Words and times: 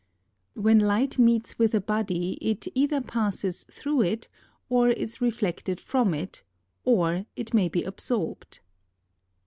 6. 0.55 0.63
When 0.63 0.79
light 0.79 1.19
meets 1.19 1.59
with 1.59 1.75
a 1.75 1.79
body, 1.79 2.31
it 2.41 2.67
either 2.73 3.01
passes 3.01 3.65
through 3.65 4.01
it, 4.01 4.29
or 4.67 4.89
is 4.89 5.21
reflected 5.21 5.79
from 5.79 6.15
it, 6.15 6.41
or 6.83 7.27
it 7.35 7.53
may 7.53 7.69
be 7.69 7.83
absorbed. 7.83 8.61